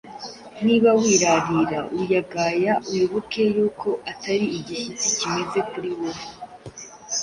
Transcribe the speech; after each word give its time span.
Niba 0.65 0.89
wirarira 1.01 1.79
uyagaya, 1.99 2.73
wibuke 2.91 3.43
yuko 3.55 3.89
atari 4.11 4.45
igishyitsi 4.57 5.07
kimeze 5.19 5.59
kuri 5.69 5.89
wowe, 5.97 6.23